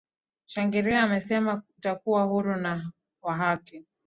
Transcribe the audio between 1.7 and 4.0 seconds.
utakuwa huru na wa haki